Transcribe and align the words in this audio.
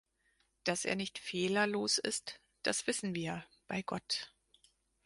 Dass 0.63 0.83
er 0.85 0.95
nicht 0.95 1.19
fehlerlos 1.19 1.99
ist, 1.99 2.41
das 2.63 2.87
wissen 2.87 3.13
wir, 3.13 3.45
bei 3.67 3.83
Gott. 3.83 4.33